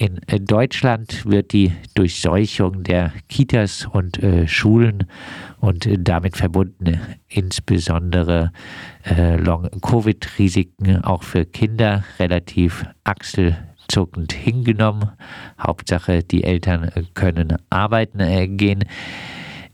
[0.00, 5.08] In Deutschland wird die Durchseuchung der Kitas und äh, Schulen
[5.60, 8.52] und äh, damit verbunden insbesondere
[9.04, 15.10] äh, Long-Covid-Risiken auch für Kinder relativ achselzuckend hingenommen.
[15.60, 18.84] Hauptsache, die Eltern können arbeiten äh, gehen.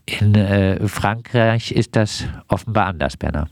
[0.07, 3.51] In äh, Frankreich ist das offenbar anders, Bernhard.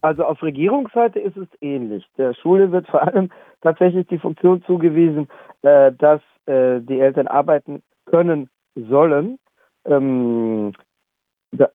[0.00, 2.04] Also auf Regierungsseite ist es ähnlich.
[2.18, 3.30] Der Schule wird vor allem
[3.62, 5.28] tatsächlich die Funktion zugewiesen,
[5.66, 9.38] äh, dass äh, die Eltern arbeiten können sollen.
[9.84, 10.72] Ähm,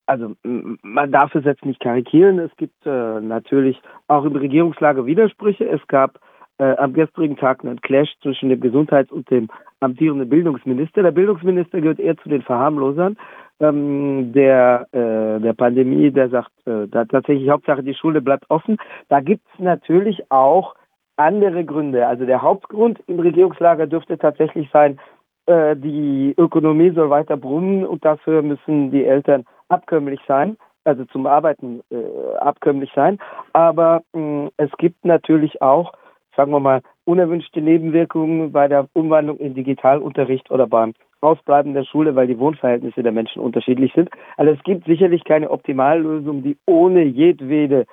[0.06, 2.40] also man darf es jetzt nicht karikieren.
[2.40, 5.68] Es gibt äh, natürlich auch im Regierungslager Widersprüche.
[5.68, 6.20] Es gab
[6.58, 9.50] äh, am gestrigen Tag einen Clash zwischen dem Gesundheits- und dem
[9.80, 11.04] amtierenden Bildungsminister.
[11.04, 13.18] Der Bildungsminister gehört eher zu den Verharmlosern
[13.60, 18.78] ähm, der, äh, der Pandemie, der sagt, äh, da tatsächlich Hauptsache die Schule bleibt offen.
[19.10, 20.76] Da gibt es natürlich auch
[21.22, 22.08] andere Gründe.
[22.08, 25.00] Also der Hauptgrund im Regierungslager dürfte tatsächlich sein,
[25.46, 31.26] äh, die Ökonomie soll weiter brummen und dafür müssen die Eltern abkömmlich sein, also zum
[31.26, 33.20] Arbeiten äh, abkömmlich sein.
[33.54, 35.94] Aber mh, es gibt natürlich auch,
[36.36, 42.16] sagen wir mal, unerwünschte Nebenwirkungen bei der Umwandlung in Digitalunterricht oder beim Ausbleiben der Schule,
[42.16, 44.10] weil die Wohnverhältnisse der Menschen unterschiedlich sind.
[44.38, 47.86] Also es gibt sicherlich keine Optimallösung, die ohne jedwede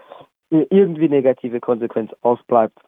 [0.51, 2.79] äh, irgendwie negative Konsequenz ausbleibt.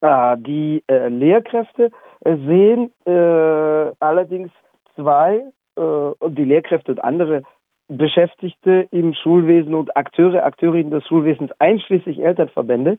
[0.00, 4.50] Ah, die äh, Lehrkräfte äh, sehen äh, allerdings
[4.94, 5.44] zwei,
[5.76, 7.42] die Lehrkräfte und andere
[7.88, 12.98] Beschäftigte im Schulwesen und Akteure, Akteurinnen des Schulwesens, einschließlich Elternverbände,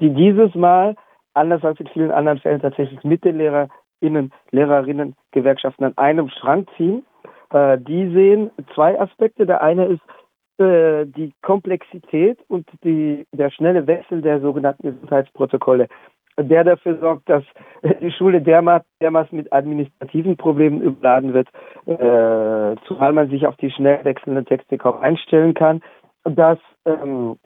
[0.00, 0.96] die dieses Mal,
[1.34, 6.66] anders als in vielen anderen Fällen, tatsächlich mit den LehrerInnen, Lehrerinnen, Gewerkschaften an einem Strang
[6.76, 7.04] ziehen.
[7.52, 9.46] Äh, die sehen zwei Aspekte.
[9.46, 15.88] Der eine ist äh, die Komplexität und die, der schnelle Wechsel der sogenannten Gesundheitsprotokolle
[16.38, 17.44] der dafür sorgt, dass
[18.00, 21.48] die Schule dermaßen, mit administrativen Problemen überladen wird,
[21.86, 25.82] äh, zumal man sich auf die schnell wechselnden Texte kaum einstellen kann,
[26.24, 27.36] dass ähm,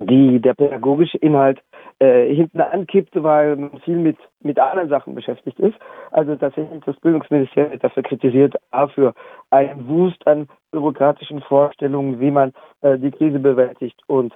[0.00, 1.60] die, der pädagogische Inhalt
[1.98, 5.76] äh, hinten ankippt, weil man viel mit, mit anderen Sachen beschäftigt ist.
[6.10, 9.12] Also tatsächlich das Bildungsministerium dafür kritisiert, A, für
[9.50, 14.34] einen Wust an bürokratischen Vorstellungen, wie man äh, die Krise bewältigt und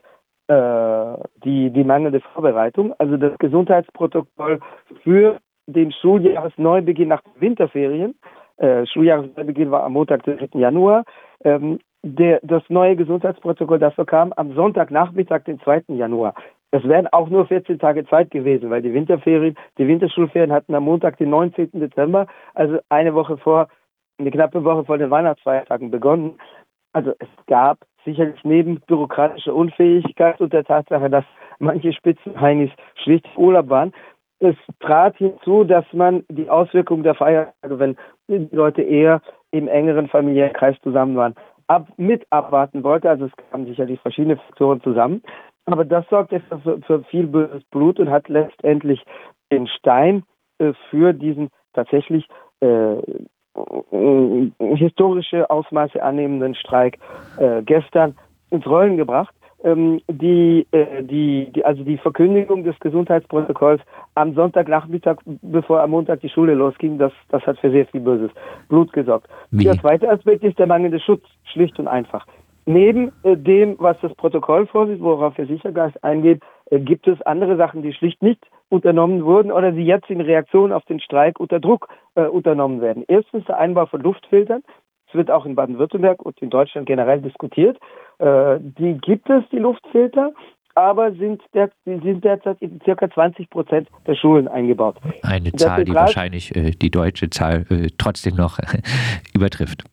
[0.48, 2.94] die, die mangelnde Vorbereitung.
[2.98, 4.60] Also das Gesundheitsprotokoll
[5.02, 8.14] für den Schuljahresneubeginn nach Winterferien.
[8.56, 10.58] Äh, Schuljahresneubeginn war am Montag, den 3.
[10.58, 11.04] Januar.
[11.42, 15.84] Ähm, der, das neue Gesundheitsprotokoll dafür kam am Sonntagnachmittag, den 2.
[15.88, 16.34] Januar.
[16.70, 20.84] Es wären auch nur 14 Tage Zeit gewesen, weil die Winterferien, die Winterschulferien hatten am
[20.84, 21.70] Montag, den 19.
[21.72, 23.68] Dezember, also eine Woche vor,
[24.18, 26.36] eine knappe Woche vor den Weihnachtsfeiertagen begonnen.
[26.92, 31.24] Also es gab sicherlich neben bürokratischer Unfähigkeit und der Tatsache, dass
[31.58, 32.70] manche Spitzenheinis
[33.02, 33.92] schlicht Urlaub waren,
[34.40, 37.96] es trat hinzu, dass man die Auswirkungen der Feiertage, wenn
[38.28, 41.34] die Leute eher im engeren familiären Kreis zusammen waren,
[41.66, 43.08] ab, mit abwarten wollte.
[43.08, 45.22] Also es kamen sicherlich verschiedene Faktoren zusammen.
[45.66, 49.02] Aber das sorgte für, für viel böses Blut und hat letztendlich
[49.50, 50.24] den Stein
[50.58, 52.26] äh, für diesen tatsächlich
[52.60, 52.96] äh,
[54.58, 56.98] historische Ausmaße annehmenden Streik
[57.38, 58.16] äh, gestern
[58.50, 59.34] ins Rollen gebracht.
[59.62, 63.80] Ähm, die, äh, die, die, also die Verkündigung des Gesundheitsprotokolls
[64.14, 68.30] am Sonntagnachmittag, bevor am Montag die Schule losging, das, das hat für sehr viel böses
[68.68, 69.26] Blut gesorgt.
[69.50, 69.64] Wie?
[69.64, 72.26] Der zweite Aspekt ist der mangelnde Schutz, schlicht und einfach.
[72.66, 77.56] Neben äh, dem, was das Protokoll vorsieht, worauf der Sichergeist eingeht, äh, gibt es andere
[77.56, 81.60] Sachen, die schlicht nicht unternommen wurden oder die jetzt in Reaktion auf den Streik unter
[81.60, 83.04] Druck äh, unternommen werden.
[83.06, 84.62] Erstens der Einbau von Luftfiltern.
[85.08, 87.78] Es wird auch in Baden-Württemberg und in Deutschland generell diskutiert.
[88.18, 90.32] Äh, die gibt es, die Luftfilter,
[90.74, 94.96] aber sind, der, sind derzeit in circa 20 Prozent der Schulen eingebaut.
[95.22, 98.58] Eine Zahl, die wahrscheinlich äh, die deutsche Zahl äh, trotzdem noch
[99.34, 99.84] übertrifft.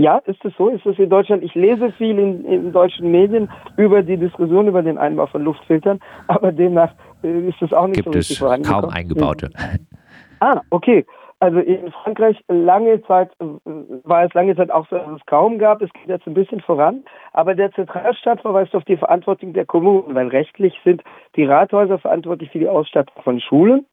[0.00, 0.68] Ja, ist es so?
[0.68, 1.42] Ist es in Deutschland?
[1.42, 6.00] Ich lese viel in, in, deutschen Medien über die Diskussion über den Einbau von Luftfiltern,
[6.26, 9.50] aber demnach äh, ist es auch nicht Gibt so richtig es kaum eingebaute.
[10.40, 11.04] Ah, okay.
[11.42, 13.44] Also in Frankreich lange Zeit äh,
[14.04, 15.82] war es lange Zeit auch so, dass es kaum gab.
[15.82, 17.04] Es geht jetzt ein bisschen voran.
[17.32, 21.02] Aber der Zentralstaat verweist auf die Verantwortung der Kommunen, weil rechtlich sind
[21.36, 23.84] die Rathäuser verantwortlich für die Ausstattung von Schulen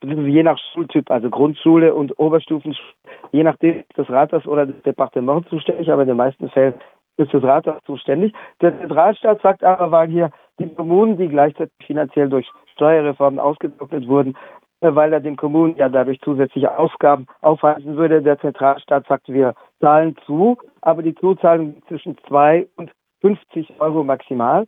[0.00, 2.88] beziehungsweise je nach Schultyp, also Grundschule und Oberstufenschule,
[3.32, 6.74] je nachdem das Rathaus oder das Departement zuständig, aber in den meisten Fällen
[7.16, 8.32] ist das Rathaus zuständig.
[8.60, 14.36] Der Zentralstaat sagt aber, weil hier die Kommunen, die gleichzeitig finanziell durch Steuerreformen ausgetrocknet wurden,
[14.80, 18.22] äh, weil er den Kommunen ja dadurch zusätzliche Aufgaben aufweisen würde.
[18.22, 24.66] Der Zentralstaat sagt, wir zahlen zu, aber die Zuzahlung zwischen zwei und 50 Euro maximal.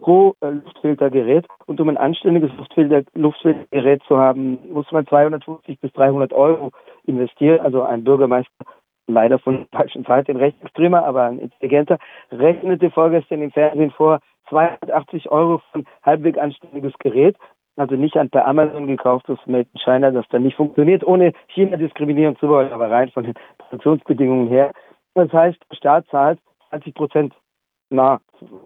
[0.00, 1.46] Pro äh, Luftfiltergerät.
[1.66, 6.70] Und um ein anständiges Luftfilter, Luftfiltergerät zu haben, muss man 250 bis 300 Euro
[7.04, 7.60] investieren.
[7.60, 8.64] Also ein Bürgermeister
[9.06, 11.98] leider von der falschen Zeit, ein rechtsextremer, aber ein intelligenter,
[12.30, 17.36] rechnete vorgestern im Fernsehen vor 280 Euro für ein halbwegs anständiges Gerät.
[17.76, 21.76] Also nicht ein per Amazon gekauftes Made in China, das dann nicht funktioniert, ohne China
[21.76, 24.72] diskriminieren zu wollen, aber rein von den Produktionsbedingungen her.
[25.14, 26.38] Das heißt, der Staat zahlt
[26.70, 27.34] 20 Prozent
[27.90, 28.20] na,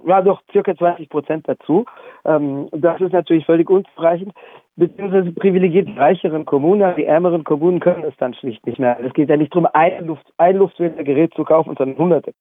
[0.07, 1.87] ja doch, circa 20 Prozent dazu.
[2.25, 4.33] Ähm, das ist natürlich völlig unzureichend,
[4.77, 8.99] beziehungsweise privilegiert die reicheren Kommunen, die ärmeren Kommunen können es dann schlicht nicht mehr.
[9.01, 12.33] Es geht ja nicht darum, ein, Luft, ein Luftfiltergerät zu kaufen, sondern Hunderte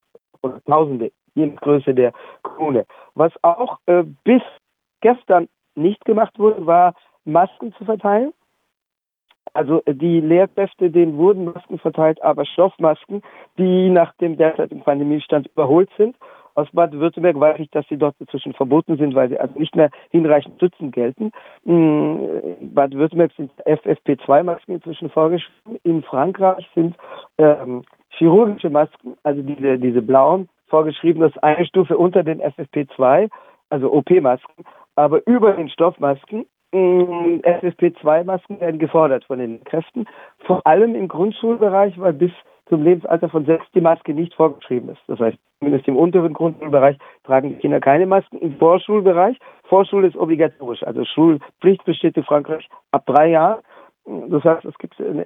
[0.42, 2.86] oder Tausende, je nach Größe der Kommune.
[3.16, 4.42] Was auch äh, bis
[5.02, 6.94] gestern nicht gemacht wurde, war
[7.24, 8.34] Masken zu verteilen.
[9.54, 13.22] Also äh, die Lehrkräfte, denen wurden Masken verteilt, aber Stoffmasken,
[13.58, 16.18] die nach dem derzeitigen Pandemiestand überholt sind
[16.56, 19.90] aus Baden-Württemberg weiß ich, dass sie dort inzwischen verboten sind, weil sie also nicht mehr
[20.12, 21.32] hinreichend schützend gelten.
[21.66, 25.80] In mm, Baden-Württemberg sind FFP2-Masken inzwischen vorgeschrieben.
[25.84, 26.96] In Frankreich sind
[27.38, 31.22] ähm, chirurgische Masken, also diese, diese blauen, vorgeschrieben.
[31.22, 33.30] Das ist eine Stufe unter den FFP2,
[33.70, 34.64] also OP-Masken.
[34.96, 40.06] Aber über den Stoffmasken mm, FFP2-Masken werden gefordert von den Kräften,
[40.46, 42.32] vor allem im Grundschulbereich, weil bis
[42.74, 45.02] zum Lebensalter von sechs die Maske nicht vorgeschrieben ist.
[45.06, 48.40] Das heißt, zumindest im unteren Grundschulbereich tragen die Kinder keine Masken.
[48.40, 53.62] Im Vorschulbereich, Vorschule ist obligatorisch, also Schulpflicht besteht in Frankreich ab drei Jahren.
[54.06, 55.26] Das heißt, es gibt, äh,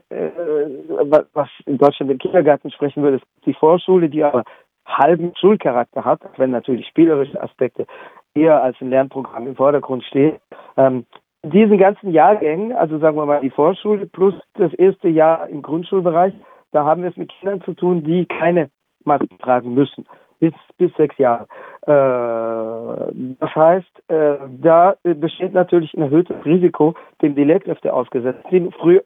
[1.34, 4.44] was in Deutschland den Kindergarten sprechen würde, ist die Vorschule, die aber
[4.86, 7.88] halben Schulcharakter hat, wenn natürlich spielerische Aspekte
[8.36, 10.36] eher als ein Lernprogramm im Vordergrund stehen.
[10.76, 11.06] Ähm,
[11.44, 16.34] diesen ganzen Jahrgängen, also sagen wir mal die Vorschule plus das erste Jahr im Grundschulbereich,
[16.72, 18.70] da haben wir es mit Kindern zu tun, die keine
[19.04, 20.06] Maske tragen müssen.
[20.40, 21.48] Bis, bis sechs Jahre.
[21.82, 26.94] Äh, das heißt, äh, da besteht natürlich ein erhöhtes Risiko,
[27.24, 28.72] dem die Lehrkräfte ausgesetzt sind.
[28.76, 29.00] Früh,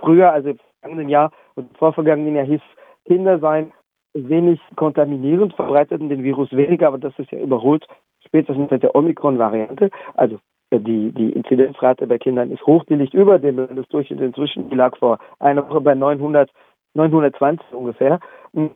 [0.00, 2.62] früher, also im vergangenen Jahr und vorvergangenen Jahr hieß
[3.04, 3.72] Kinder seien
[4.14, 7.86] wenig kontaminierend, verbreiteten den Virus weniger, aber das ist ja überholt,
[8.24, 9.90] spätestens mit der Omikron-Variante.
[10.14, 10.38] Also
[10.70, 14.70] äh, die, die Inzidenzrate bei Kindern ist hoch, die liegt über dem Landesdurchschnitt inzwischen.
[14.70, 16.50] Die lag vor einer Woche bei 900
[16.96, 18.20] 920 ungefähr,
[18.52, 18.72] mm,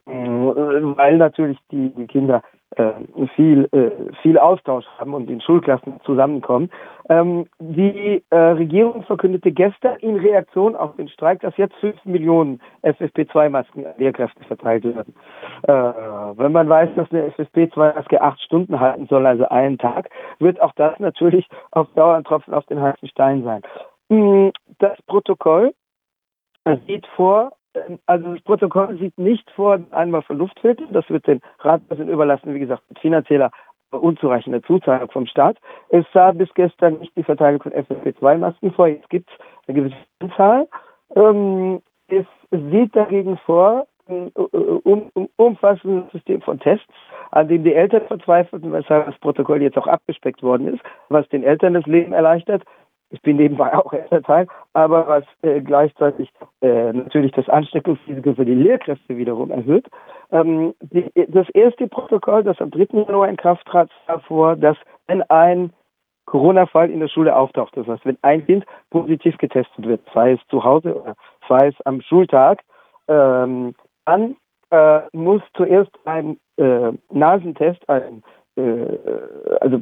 [0.96, 2.42] weil natürlich die, die Kinder
[2.76, 2.92] äh,
[3.34, 6.70] viel, äh, viel Austausch haben und in Schulklassen zusammenkommen.
[7.08, 12.60] Ähm, die äh, Regierung verkündete gestern in Reaktion auf den Streik, dass jetzt 5 Millionen
[12.84, 15.14] FFP2-Masken an Lehrkräfte verteilt werden.
[15.62, 20.08] Wenn man weiß, dass eine FFP2-Maske acht Stunden halten soll, also einen Tag,
[20.38, 23.62] wird auch das natürlich auf Dauer ein Tropfen auf den heißen Stein sein.
[24.08, 25.72] Mm, das Protokoll
[26.86, 27.52] sieht vor,
[28.06, 32.60] also das Protokoll sieht nicht vor einmal für Luftfilter, das wird den Ratspräsidenten überlassen, wie
[32.60, 33.50] gesagt, mit finanzieller
[33.90, 35.56] unzureichender Zuzahlung vom Staat.
[35.88, 39.36] Es sah bis gestern nicht die Verteilung von FFP2-Masken vor, jetzt gibt es
[39.66, 40.68] eine gewisse Anzahl.
[41.16, 46.86] Ähm, es sieht dagegen vor, ein um, um, umfassendes System von Tests,
[47.30, 51.44] an dem die Eltern verzweifelten, weshalb das Protokoll jetzt auch abgespeckt worden ist, was den
[51.44, 52.62] Eltern das Leben erleichtert.
[53.10, 56.30] Ich bin nebenbei auch Elternteil, aber was äh, gleichzeitig
[56.62, 59.86] äh, natürlich das Ansteckungsrisiko für die Lehrkräfte wiederum erhöht.
[60.32, 62.98] Ähm, die, das erste Protokoll, das am 3.
[63.06, 64.76] Januar in Kraft trat, sah vor, dass
[65.06, 65.72] wenn ein
[66.26, 70.40] Corona-Fall in der Schule auftaucht, das heißt, wenn ein Kind positiv getestet wird, sei es
[70.48, 71.16] zu Hause oder
[71.48, 72.62] sei es am Schultag,
[73.08, 73.74] ähm,
[74.04, 74.36] dann
[74.70, 78.22] äh, muss zuerst ein äh, Nasentest, ein,
[78.56, 78.96] äh,
[79.60, 79.80] also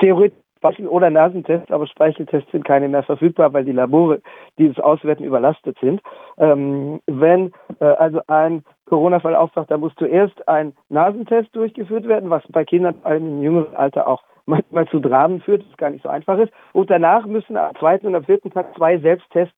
[0.00, 4.20] theoretisch Speichel- oder Nasentests, aber Speicheltests sind keine mehr verfügbar, weil die Labore,
[4.58, 6.00] die es auswerten, überlastet sind.
[6.38, 12.42] Ähm, wenn äh, also ein Corona-Fall auftaucht, dann muss zuerst ein Nasentest durchgeführt werden, was
[12.48, 16.38] bei Kindern im jüngeren Alter auch manchmal zu Dramen führt, das gar nicht so einfach
[16.38, 16.52] ist.
[16.72, 19.56] Und danach müssen am zweiten und am vierten Tag zwei Selbsttests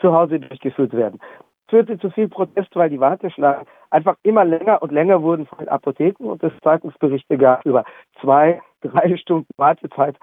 [0.00, 1.20] zu Hause durchgeführt werden
[1.68, 5.68] führte zu viel Protest, weil die Warteschlangen einfach immer länger und länger wurden von den
[5.68, 7.84] Apotheken und es Zeitungsberichte gab über
[8.20, 10.16] zwei, drei Stunden Wartezeit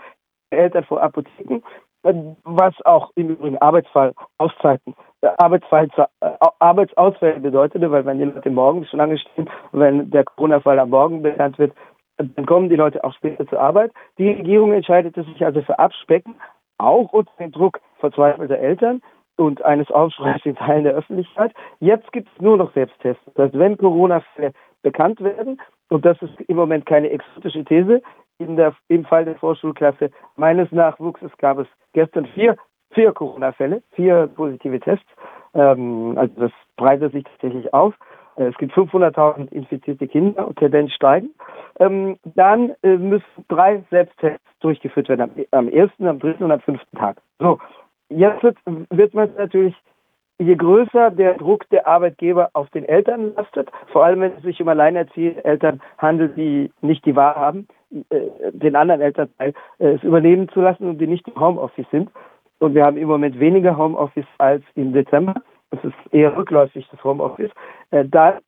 [0.51, 1.62] der Eltern vor Apotheken,
[2.43, 5.88] was auch im Übrigen Arbeitsfall Auszeiten, äh, Arbeitsfall,
[6.20, 11.22] äh, Arbeitsausfälle bedeutete, weil wenn die Leute morgens Schlange stehen, wenn der Corona-Fall am Morgen
[11.22, 11.74] bekannt wird,
[12.17, 13.91] dann kommen die Leute auch später zur Arbeit.
[14.17, 16.36] Die Regierung entscheidete sich also für Abspecken,
[16.77, 19.01] auch unter dem Druck verzweifelter Eltern
[19.38, 21.53] und eines Aufschreis in Teilen der Öffentlichkeit.
[21.79, 23.24] Jetzt gibt es nur noch Selbsttests.
[23.36, 24.51] Das heißt, wenn Corona-Fälle
[24.84, 28.01] bekannt werden, und das ist im Moment keine exotische These,
[28.38, 32.58] in der, im Fall der Vorschulklasse meines Nachwuchses gab es gestern vier,
[32.92, 35.08] vier Corona-Fälle, vier positive Tests.
[35.54, 37.94] Ähm, also das breitet sich tatsächlich auf.
[38.38, 41.32] äh, es gibt 500.000 infizierte Kinder und Tendenz steigen,
[41.80, 46.62] ähm, dann äh, müssen drei Selbsttests durchgeführt werden, am, am ersten, am dritten und am
[46.62, 47.18] fünften Tag.
[47.40, 47.60] So,
[48.10, 49.75] jetzt wird, wird man natürlich
[50.40, 54.62] je größer der Druck der Arbeitgeber auf den Eltern lastet, vor allem wenn es sich
[54.62, 57.68] um alleinerziehende Eltern handelt, die nicht die Wahl haben,
[58.10, 62.10] äh, den anderen Elternteil äh, es übernehmen zu lassen und die nicht im Homeoffice sind.
[62.60, 65.36] Und wir haben im Moment weniger Homeoffice als im Dezember.
[65.72, 67.52] Es ist eher rückläufig, das Homeoffice.
[67.92, 68.40] Äh, da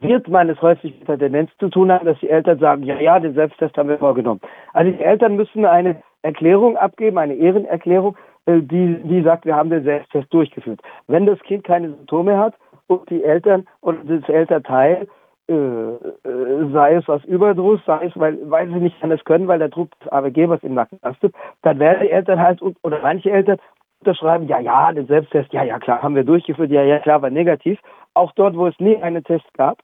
[0.00, 3.00] wird man es häufig mit der Tendenz zu tun haben, dass die Eltern sagen, ja,
[3.00, 4.40] ja, den Selbsttest haben wir vorgenommen.
[4.72, 9.84] Also die Eltern müssen eine Erklärung abgeben, eine Ehrenerklärung, die, die sagt, wir haben den
[9.84, 10.80] Selbsttest durchgeführt.
[11.06, 12.54] Wenn das Kind keine Symptome hat
[12.86, 15.08] und die Eltern und das Elternteil
[15.48, 19.60] äh, äh, sei es aus Überdruss, sei es, weil, weil sie nicht anders können, weil
[19.60, 23.58] der Druck des Arbeitgebers im Nacken lastet, dann werden die Eltern halt, oder manche Eltern
[24.00, 27.30] unterschreiben, ja, ja, den Selbsttest, ja, ja, klar, haben wir durchgeführt, ja, ja, klar, war
[27.30, 27.78] negativ.
[28.14, 29.78] Auch dort, wo es nie einen Test gab,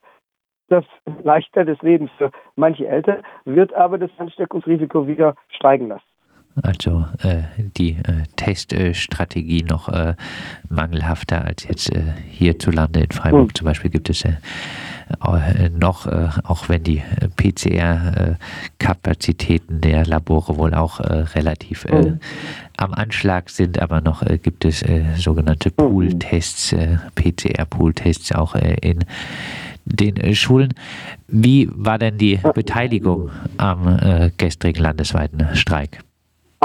[0.67, 0.83] das
[1.23, 6.12] leichter des Lebens für manche Eltern, wird aber das Ansteckungsrisiko wieder steigen lassen.
[6.61, 10.13] Also äh, die äh, Teststrategie noch äh,
[10.69, 13.55] mangelhafter als jetzt äh, hierzulande in Freiburg mhm.
[13.55, 14.33] zum Beispiel gibt es äh,
[15.09, 17.01] äh, noch, auch wenn die
[17.35, 22.19] PCR-Kapazitäten der Labore wohl auch relativ mhm.
[22.77, 24.83] am Anschlag sind, aber noch gibt es
[25.17, 25.75] sogenannte hm.
[25.75, 26.75] Pool-Tests,
[27.15, 28.99] PCR-Pool-Tests auch in
[29.85, 30.73] den Schulen.
[31.27, 35.99] Wie war denn die Beteiligung am gestrigen landesweiten Streik?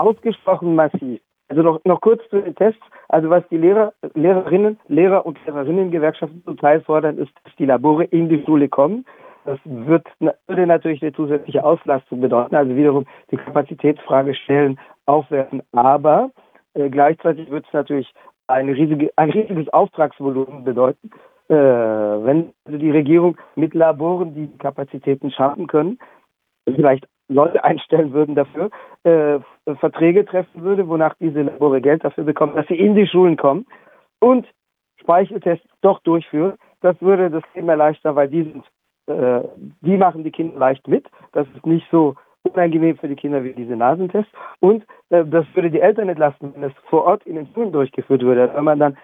[0.00, 1.20] Ausgesprochen massiv.
[1.48, 2.82] Also noch, noch kurz zu den Tests.
[3.08, 8.04] Also was die Lehrer, Lehrerinnen, Lehrer und Lehrerinnengewerkschaften zum Teil fordern, ist, dass die Labore
[8.04, 9.06] in die Schule kommen.
[9.44, 15.62] Das wird, würde natürlich eine zusätzliche Auslastung bedeuten, also wiederum die Kapazitätsfrage stellen, aufwerfen.
[15.72, 16.30] Aber
[16.74, 18.12] äh, gleichzeitig wird es natürlich
[18.46, 21.10] eine riesige, ein riesiges Auftragsvolumen bedeuten,
[21.48, 25.98] äh, wenn also die Regierung mit Laboren die Kapazitäten schaffen können,
[26.66, 28.70] vielleicht Leute einstellen würden dafür,
[29.04, 29.38] äh,
[29.76, 33.66] Verträge treffen würde, wonach diese Labore Geld dafür bekommen, dass sie in die Schulen kommen
[34.20, 34.46] und
[35.00, 36.54] Speicheltests doch durchführen.
[36.80, 38.64] Das würde das Thema erleichtern, weil die sind,
[39.06, 39.46] äh,
[39.80, 41.06] die machen die Kinder leicht mit.
[41.32, 44.32] Das ist nicht so unangenehm für die Kinder wie diese Nasentests.
[44.60, 48.22] Und äh, das würde die Eltern entlasten, wenn es vor Ort in den Schulen durchgeführt
[48.22, 48.50] würde.
[48.54, 48.96] Wenn man dann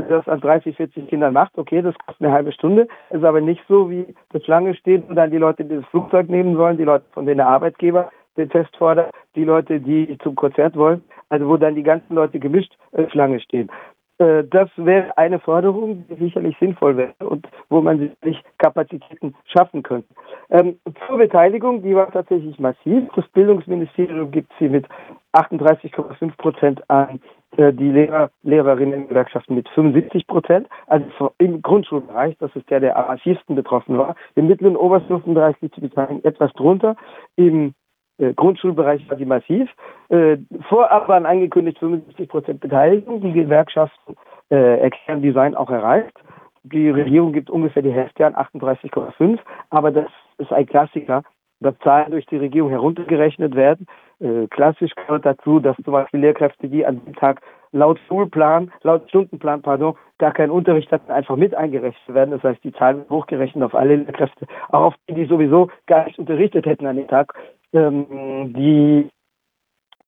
[0.00, 3.62] das an 30, 40 Kindern macht, okay, das kostet eine halbe Stunde, ist aber nicht
[3.68, 6.84] so, wie das Schlange steht und dann die Leute, die das Flugzeug nehmen sollen, die
[6.84, 11.46] Leute, von denen der Arbeitgeber den Test fordert, die Leute, die zum Konzert wollen, also
[11.48, 13.70] wo dann die ganzen Leute gemischt äh, Schlange stehen.
[14.18, 19.82] Äh, das wäre eine Forderung, die sicherlich sinnvoll wäre und wo man sich Kapazitäten schaffen
[19.82, 20.08] könnte.
[20.50, 23.08] Ähm, zur Beteiligung, die war tatsächlich massiv.
[23.14, 24.86] Das Bildungsministerium gibt sie mit
[25.34, 27.20] 38,5 Prozent an
[27.56, 33.56] die Lehrer, Lehrerinnengewerkschaften mit 75 Prozent, also im Grundschulbereich, das ist der, der am massivsten
[33.56, 34.14] betroffen war.
[34.34, 36.96] Im mittleren Oberstufenbereich liegt die Beteiligung etwas drunter.
[37.36, 37.74] Im
[38.18, 39.68] äh, Grundschulbereich war die massiv.
[40.08, 43.20] Äh, vorab waren angekündigt 75 Prozent Beteiligung.
[43.20, 44.16] Die Gewerkschaften
[44.50, 46.16] äh, erklären, die seien auch erreicht.
[46.62, 49.38] Die Regierung gibt ungefähr die Hälfte an, 38,5.
[49.70, 51.22] Aber das ist ein Klassiker,
[51.60, 53.86] dass Zahlen durch die Regierung heruntergerechnet werden.
[54.22, 57.40] Äh, klassisch gehört dazu, dass zum Beispiel Lehrkräfte, die an dem Tag
[57.72, 62.30] laut Schulplan, laut Stundenplan, pardon, gar keinen Unterricht hatten, einfach mit eingerechnet werden.
[62.30, 66.04] Das heißt, die Zahlen wird hochgerechnet auf alle Lehrkräfte, auch auf die, die sowieso gar
[66.04, 67.34] nicht unterrichtet hätten an dem Tag,
[67.72, 69.08] ähm, die,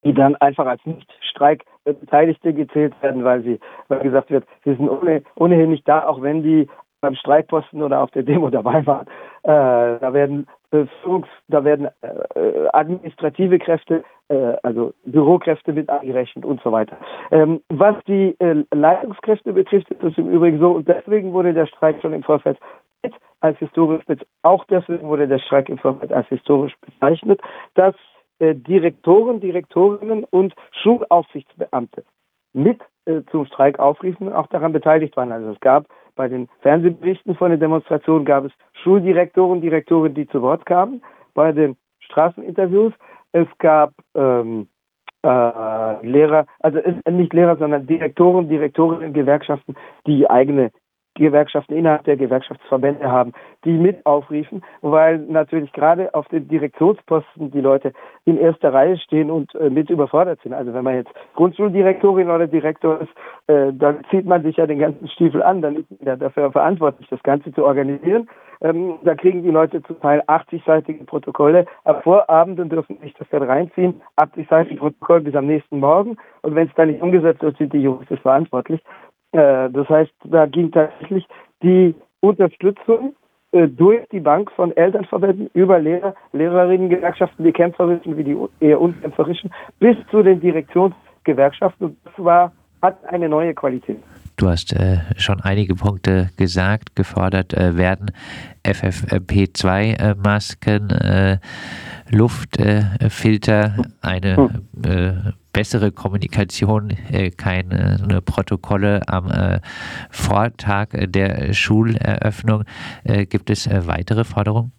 [0.04, 4.88] die dann einfach als Nicht-Streik Beteiligte gezählt werden, weil sie, weil gesagt wird, sie sind
[4.88, 6.68] ohne, ohnehin nicht da, auch wenn die
[7.04, 9.06] beim Streikposten oder auf der Demo dabei waren.
[9.42, 10.46] Äh, da werden
[11.02, 12.10] Führungs, da werden äh,
[12.72, 16.96] administrative Kräfte, äh, also Bürokräfte mit angerechnet und so weiter.
[17.30, 21.66] Ähm, was die äh, Leitungskräfte betrifft, ist es im Übrigen so, und deswegen wurde der
[21.66, 22.58] Streik schon im Vorfeld
[23.40, 24.02] als historisch,
[24.42, 27.40] auch deswegen wurde der Streik im Vorfeld als historisch bezeichnet,
[27.74, 27.94] dass
[28.38, 32.04] äh, Direktoren, Direktorinnen und Schulaufsichtsbeamte
[32.54, 35.32] mit äh, zum Streik aufriefen, auch daran beteiligt waren.
[35.32, 40.42] Also es gab bei den Fernsehberichten von den Demonstrationen gab es Schuldirektoren, Direktoren, die zu
[40.42, 41.02] Wort kamen.
[41.34, 42.92] Bei den Straßeninterviews
[43.32, 44.68] es gab ähm,
[45.24, 46.78] äh, Lehrer, also
[47.10, 49.74] nicht Lehrer, sondern Direktoren, Direktorinnen, Gewerkschaften,
[50.06, 50.70] die eigene
[51.14, 53.32] Gewerkschaften innerhalb der Gewerkschaftsverbände haben,
[53.64, 57.92] die mit aufriefen, weil natürlich gerade auf den Direktionsposten die Leute
[58.24, 60.52] in erster Reihe stehen und äh, mit überfordert sind.
[60.52, 63.12] Also wenn man jetzt Grundschuldirektorin oder Direktor ist,
[63.46, 66.50] äh, dann zieht man sich ja den ganzen Stiefel an, dann ist man ja dafür
[66.52, 68.28] verantwortlich, das Ganze zu organisieren.
[68.60, 73.28] Ähm, da kriegen die Leute zum Teil 80-seitige Protokolle ab Vorabend und dürfen sich das
[73.30, 76.16] dann reinziehen, 80-seitige Protokoll bis am nächsten Morgen.
[76.42, 78.80] Und wenn es dann nicht umgesetzt wird, sind die Jungs verantwortlich.
[79.34, 81.26] Äh, das heißt, da ging tatsächlich
[81.62, 83.16] die Unterstützung
[83.50, 88.80] äh, durch die Bank von Elternverbänden über Lehrer, Lehrerinnen, Gewerkschaften, die kämpferischen wie die eher
[88.80, 91.86] unkämpferischen, bis zu den Direktionsgewerkschaften.
[91.86, 93.98] Und das war, hat eine neue Qualität.
[94.36, 96.96] Du hast äh, schon einige Punkte gesagt.
[96.96, 98.10] Gefordert äh, werden
[98.64, 101.38] FFP2-Masken, äh,
[102.10, 104.50] Luftfilter, eine hm.
[104.84, 105.12] äh,
[105.52, 109.60] bessere Kommunikation, äh, keine Protokolle am äh,
[110.10, 112.64] Vortag der Schuleröffnung.
[113.30, 114.72] gibt es weitere Forderungen?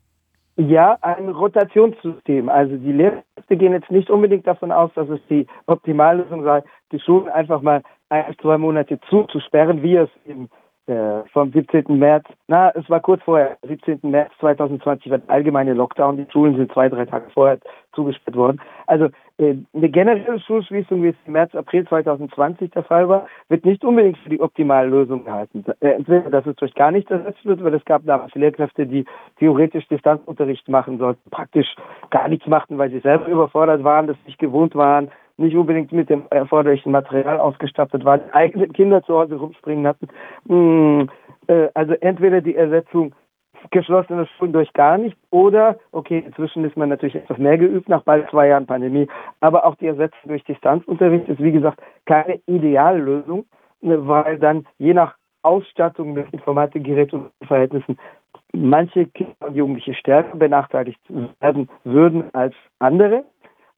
[0.57, 2.47] Ja, ein Rotationssystem.
[2.47, 6.63] Also die Lehrkräfte gehen jetzt nicht unbedingt davon aus, dass es die optimale Lösung sei,
[6.93, 10.50] die Schulen einfach mal ein, zwei Monate zuzusperren, wie es im
[10.88, 11.97] äh, vom 17.
[11.97, 14.01] März, na, es war kurz vorher, 17.
[14.03, 17.57] März 2020 war der allgemeine Lockdown, die Schulen sind zwei, drei Tage vorher
[17.93, 18.62] zugesperrt worden.
[18.85, 19.05] Also
[19.39, 23.83] äh, eine generelle Schulschließung, wie es im März, April 2020 der Fall war, wird nicht
[23.83, 25.65] unbedingt für die optimale Lösung gehalten.
[25.79, 29.05] Äh, entweder, dass es durch gar nichts ersetzt wird, weil es gab damals Lehrkräfte, die
[29.39, 31.75] theoretisch Distanzunterricht machen sollten, praktisch
[32.12, 36.10] gar nichts machten, weil sie selber überfordert waren, das nicht gewohnt waren, nicht unbedingt mit
[36.10, 40.08] dem erforderlichen Material ausgestattet waren, eigene Kinder zu Hause rumspringen hatten.
[40.48, 41.10] Hm,
[41.48, 43.13] äh, also entweder die Ersetzung
[43.72, 48.04] geschlossener Schulen durch gar nicht oder, okay, inzwischen ist man natürlich etwas mehr geübt nach
[48.04, 49.08] bald zwei Jahren Pandemie,
[49.39, 53.46] aber auch die Ersetzung durch Distanzunterricht ist, wie gesagt, keine ideale Lösung,
[53.82, 57.98] ne, weil dann je nach Ausstattung mit Informatikgeräten und Verhältnissen
[58.54, 61.00] manche Kinder und Jugendliche stärker benachteiligt
[61.39, 63.25] werden würden als andere.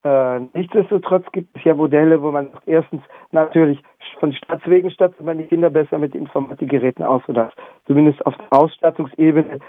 [0.03, 3.01] Äh, nichtsdestotrotz gibt es ja Modelle, wo man erstens
[3.31, 3.81] natürlich
[4.19, 7.51] von Staatswegen stattet man die Kinder besser mit Informatikgeräten aus, sodass
[7.85, 9.59] zumindest auf der Ausstattungsebene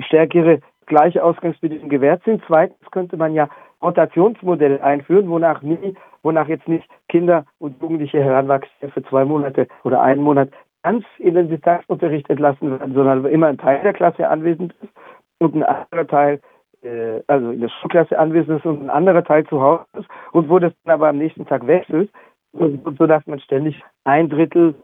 [0.00, 2.42] stärkere gleiche Ausgangsbedingungen gewährt sind.
[2.46, 3.48] Zweitens könnte man ja
[3.82, 10.02] Rotationsmodelle einführen, wonach nie, wonach jetzt nicht Kinder und Jugendliche heranwachsen für zwei Monate oder
[10.02, 10.50] einen Monat
[10.82, 14.92] ganz in den Distanzunterricht entlassen werden, sondern immer ein Teil der Klasse anwesend ist
[15.38, 16.40] und ein anderer Teil
[16.82, 20.48] äh, also in der Schulklasse anwesend ist und ein anderer Teil zu Hause ist und
[20.48, 22.10] wo das dann aber am nächsten Tag wechselt,
[22.52, 24.74] so dass man ständig ein Drittel,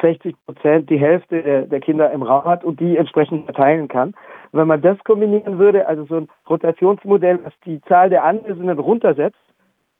[0.00, 4.14] 60 Prozent, die Hälfte der, der Kinder im Raum hat und die entsprechend verteilen kann.
[4.52, 9.38] Wenn man das kombinieren würde, also so ein Rotationsmodell, das die Zahl der Anwesenden runtersetzt,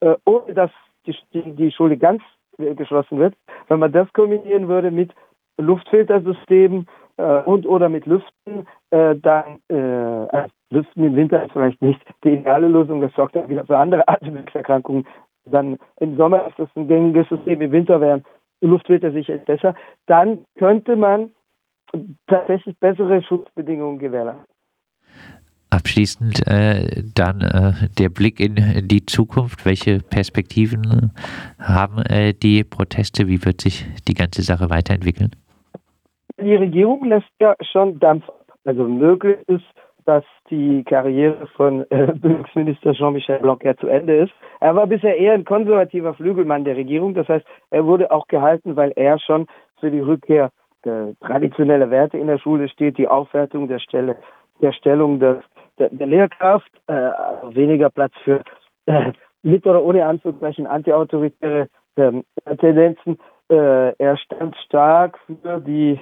[0.01, 0.71] äh, ohne dass
[1.07, 2.23] die, die, die Schule ganz
[2.59, 3.35] geschlossen wird,
[3.69, 5.13] wenn man das kombinieren würde mit
[5.59, 11.81] Luftfiltersystemen äh, und oder mit Lüften, äh, dann äh, also Lüften im Winter ist vielleicht
[11.83, 15.07] nicht die ideale Lösung, das sorgt dann wieder für andere Atemwegserkrankungen.
[15.45, 18.25] Dann im Sommer ist das ein gängiges System, im Winter wären
[18.61, 19.75] Luftfilter sicher besser.
[20.07, 21.31] Dann könnte man
[22.27, 24.47] tatsächlich bessere Schutzbedingungen gewährleisten.
[25.71, 28.57] Abschließend äh, dann äh, der Blick in
[28.89, 29.65] die Zukunft.
[29.65, 31.13] Welche Perspektiven
[31.59, 33.27] haben äh, die Proteste?
[33.27, 35.31] Wie wird sich die ganze Sache weiterentwickeln?
[36.39, 38.53] Die Regierung lässt ja schon Dampf ab.
[38.65, 39.65] Also möglich ist,
[40.05, 44.33] dass die Karriere von äh, Bildungsminister Jean-Michel Blanquer zu Ende ist.
[44.61, 47.15] Er war bisher eher ein konservativer Flügelmann der Regierung.
[47.15, 49.47] Das heißt, er wurde auch gehalten, weil er schon
[49.81, 50.51] für die Rückkehr
[50.85, 54.17] der traditionelle Werte in der Schule steht, die Aufwertung der Stelle,
[54.61, 55.39] der Stellung des,
[55.79, 58.43] der, der Lehrkraft, äh, also weniger Platz für
[58.87, 59.13] äh,
[59.43, 63.19] mit oder ohne Anzugzeichen antiautoritäre äh, Tendenzen.
[63.49, 66.01] Äh, er stand stark für die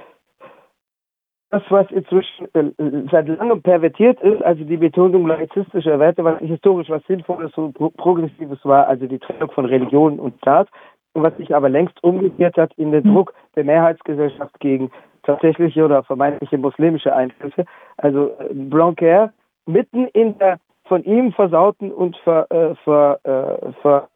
[1.50, 2.70] das, was inzwischen äh,
[3.10, 8.64] seit langem pervertiert ist, also die Betonung laizistischer Werte, was historisch was Sinnvolles und Progressives
[8.64, 10.68] war, also die Trennung von Religion und Staat,
[11.12, 14.92] und was sich aber längst umgekehrt hat in den Druck der Mehrheitsgesellschaft gegen
[15.24, 17.64] tatsächliche oder vermeintliche muslimische Einflüsse.
[17.96, 19.32] Also äh, Blanquer
[19.66, 24.08] mitten in der von ihm versauten und ver, äh, ver, äh, ver,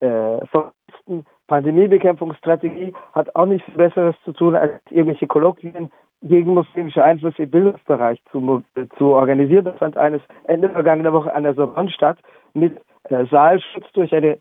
[0.00, 5.90] äh, verletzten Pandemiebekämpfungsstrategie hat auch nichts Besseres zu tun, als irgendwelche Kolloquien
[6.22, 8.62] gegen muslimische Einflüsse im Bildungsbereich zu,
[8.98, 9.64] zu organisieren.
[9.64, 12.18] Das fand eines Ende vergangener Woche an der Sorbonne statt
[12.54, 14.38] mit äh, Saalschutz durch eine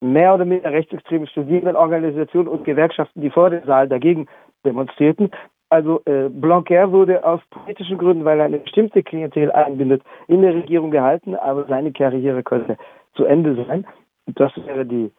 [0.00, 4.26] mehr oder minder rechtsextreme Studierendenorganisation und Gewerkschaften, die vor dem Saal dagegen
[4.64, 5.30] demonstrierten.
[5.68, 10.54] Also äh, Blanquer wurde aus politischen Gründen, weil er eine bestimmte Klientel einbindet, in der
[10.54, 12.76] Regierung gehalten, aber seine Karriere könnte
[13.14, 13.86] zu Ende sein.
[14.26, 15.10] Das wäre die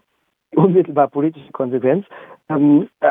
[0.55, 2.05] unmittelbar politische Konsequenz.
[2.49, 3.07] Ähm, äh,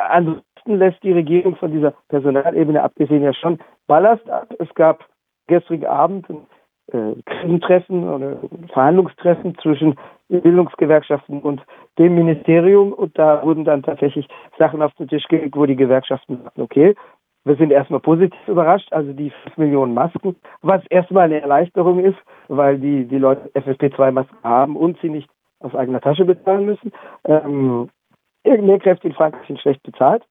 [0.66, 4.48] ansonsten lässt die Regierung von dieser Personalebene abgesehen ja schon Ballast ab.
[4.58, 5.04] Es gab
[5.46, 6.46] gestrigen Abend ein
[6.92, 8.38] äh, Krisentreffen oder
[8.72, 9.96] Verhandlungstreffen zwischen
[10.28, 11.62] Bildungsgewerkschaften und
[11.98, 16.42] dem Ministerium und da wurden dann tatsächlich Sachen auf den Tisch gelegt, wo die Gewerkschaften
[16.42, 16.94] sagten, okay,
[17.44, 22.18] wir sind erstmal positiv überrascht, also die 5 Millionen Masken, was erstmal eine Erleichterung ist,
[22.48, 26.90] weil die, die Leute FFP2-Masken haben und sie nicht aus eigener Tasche bezahlen müssen.
[27.24, 27.88] Ähm,
[28.44, 30.24] Lehrkräfte in Frankreich sind schlecht bezahlt.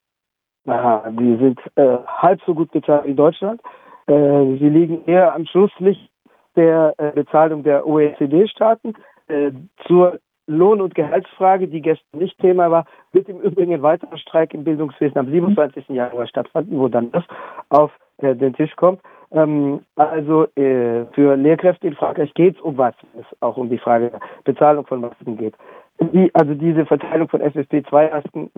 [0.65, 3.61] Aha, die sind äh, halb so gut bezahlt wie Deutschland.
[4.07, 6.09] Äh, sie liegen eher am Schlusslicht
[6.55, 8.93] der äh, Bezahlung der OECD-Staaten.
[9.27, 9.51] Äh,
[9.87, 14.63] zur Lohn- und Gehaltsfrage, die gestern nicht Thema war, wird im Übrigen weiterer Streik im
[14.63, 15.89] Bildungswesen am 27.
[15.89, 17.23] Januar stattfinden, wo dann das
[17.69, 19.01] auf äh, den Tisch kommt.
[19.31, 23.79] Ähm, also äh, für Lehrkräfte in Frankreich geht es um was, es auch um die
[23.79, 25.55] Frage der Bezahlung von Masken geht.
[25.99, 28.51] Die, also diese Verteilung von FFP2-Masken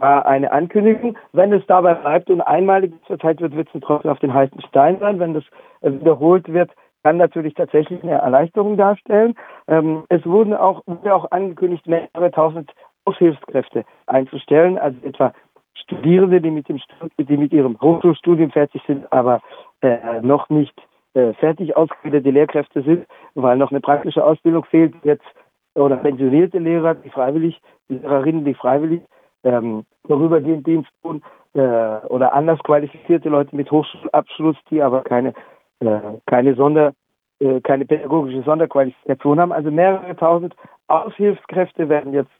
[0.00, 1.16] war eine Ankündigung.
[1.32, 4.60] Wenn es dabei bleibt und einmalig verteilt wird, wird es ein Tropfen auf den heißen
[4.68, 5.18] Stein sein.
[5.18, 5.44] Wenn das
[5.80, 6.70] äh, wiederholt wird,
[7.02, 9.34] kann natürlich tatsächlich eine Erleichterung darstellen.
[9.66, 12.70] Ähm, es wurden auch, wurde auch angekündigt, mehrere tausend
[13.06, 15.32] Aushilfskräfte einzustellen, also etwa
[15.74, 16.80] Studierende, die mit, dem,
[17.18, 19.42] die mit ihrem Hochschulstudium fertig sind, aber
[19.82, 20.74] äh, noch nicht
[21.14, 25.26] äh, fertig ausgebildete Lehrkräfte sind, weil noch eine praktische Ausbildung fehlt, jetzt
[25.74, 29.02] oder pensionierte Lehrer, die freiwillig, Lehrerinnen, die freiwillig
[29.42, 31.22] ähm, vorübergehend Dienst tun,
[31.54, 31.60] äh,
[32.08, 35.34] oder anders qualifizierte Leute mit Hochschulabschluss, die aber keine
[35.80, 36.92] äh, keine Sonder,
[37.40, 39.52] äh, keine pädagogische Sonderqualifikation haben.
[39.52, 40.54] Also mehrere tausend
[40.88, 42.30] Aushilfskräfte werden jetzt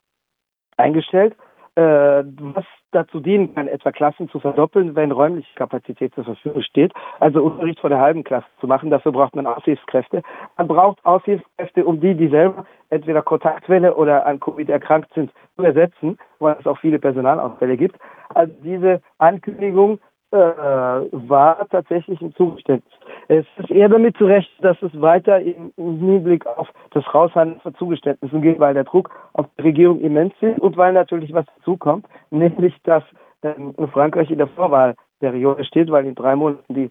[0.77, 1.35] eingestellt,
[1.77, 6.93] was dazu dienen kann, etwa Klassen zu verdoppeln, wenn räumliche Kapazität zur Verfügung steht.
[7.19, 10.23] Also Unterricht vor der halben Klasse zu machen, dafür braucht man Aushilfskräfte.
[10.57, 15.63] Man braucht Aushilfskräfte, um die, die selber entweder Kontaktwelle oder an Covid erkrankt sind, zu
[15.63, 17.99] ersetzen, weil es auch viele Personalausfälle gibt.
[18.29, 19.99] Also diese Ankündigung
[20.35, 22.93] äh, war tatsächlich ein Zugeständnis.
[23.29, 27.75] Es ist eher damit zu rechnen, dass es weiter im, Hinblick auf das Raushandeln von
[27.77, 32.07] Zugeständnissen geht, weil der Druck auf die Regierung immens ist und weil natürlich was dazukommt,
[32.31, 33.05] nämlich dass
[33.43, 36.91] ähm, Frankreich in der Vorwahlperiode steht, weil in drei Monaten die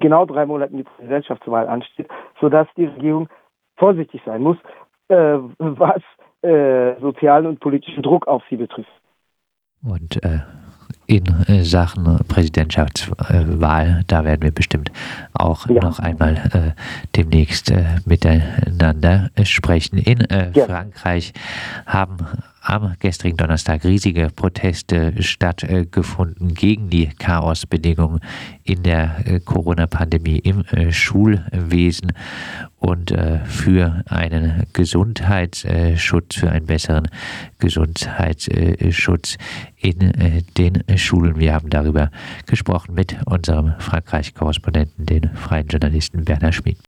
[0.00, 2.08] genau drei Monaten die Präsidentschaftswahl ansteht,
[2.40, 3.28] sodass die Regierung
[3.76, 4.56] vorsichtig sein muss,
[5.08, 6.02] äh, was
[6.42, 8.90] äh, sozialen und politischen Druck auf sie betrifft.
[9.82, 10.40] Und äh,
[11.06, 14.02] in äh, Sachen Präsidentschaftswahl.
[14.06, 14.90] Da werden wir bestimmt
[15.32, 15.82] auch ja.
[15.82, 16.80] noch einmal äh,
[17.16, 19.98] demnächst äh, miteinander sprechen.
[19.98, 20.66] In äh, ja.
[20.66, 21.32] Frankreich
[21.86, 22.16] haben
[22.64, 28.20] am gestrigen Donnerstag riesige Proteste stattgefunden gegen die Chaosbedingungen
[28.62, 32.12] in der äh, Corona-Pandemie im äh, Schulwesen
[32.78, 37.08] und äh, für einen Gesundheitsschutz, für einen besseren
[37.58, 39.36] Gesundheitsschutz
[39.76, 41.38] in den Schulen.
[41.38, 42.10] Wir haben darüber
[42.46, 46.78] gesprochen mit unserem Frankreich-Korrespondenten, den freien Journalisten Werner Schmid.